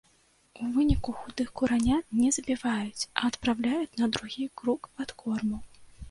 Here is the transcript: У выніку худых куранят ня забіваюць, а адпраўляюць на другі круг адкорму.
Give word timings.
У 0.61 0.67
выніку 0.75 1.11
худых 1.17 1.49
куранят 1.59 2.15
ня 2.21 2.29
забіваюць, 2.37 3.07
а 3.21 3.25
адпраўляюць 3.29 3.97
на 4.01 4.09
другі 4.15 4.47
круг 4.63 4.89
адкорму. 5.05 5.61